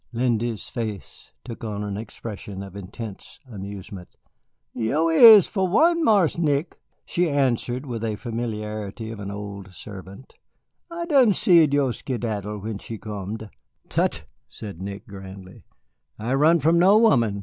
[0.11, 4.09] Lindy's face took on an expression of intense amusement.
[4.73, 10.33] "Yo' is, for one, Marse Nick," she answered, with the familiarity of an old servant.
[10.89, 13.47] "I done seed yo' skedaddle when she comed."
[13.89, 15.65] "Tut," said Nick, grandly,
[16.17, 17.39] "I run from no woman.